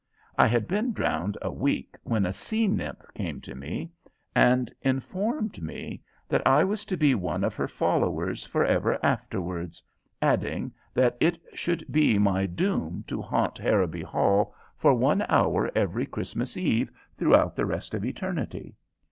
I 0.35 0.47
had 0.47 0.67
been 0.67 0.93
drowned 0.93 1.37
a 1.43 1.51
week 1.51 1.95
when 2.01 2.25
a 2.25 2.33
sea 2.33 2.67
nymph 2.67 3.05
came 3.13 3.39
to 3.41 3.53
me 3.53 3.91
and 4.35 4.73
informed 4.81 5.61
me 5.61 6.01
that 6.27 6.41
I 6.43 6.63
was 6.63 6.85
to 6.85 6.97
be 6.97 7.13
one 7.13 7.43
of 7.43 7.53
her 7.53 7.67
followers 7.67 8.43
forever 8.43 8.97
afterwards, 9.03 9.83
adding 10.19 10.73
that 10.95 11.17
it 11.19 11.39
should 11.53 11.85
be 11.91 12.17
my 12.17 12.47
doom 12.47 13.03
to 13.09 13.21
haunt 13.21 13.59
Harrowby 13.59 14.01
Hall 14.01 14.55
for 14.75 14.95
one 14.95 15.23
hour 15.29 15.69
every 15.75 16.07
Christmas 16.07 16.57
Eve 16.57 16.91
throughout 17.15 17.55
the 17.55 17.67
rest 17.67 17.93
of 17.93 18.03
eternity. 18.03 18.73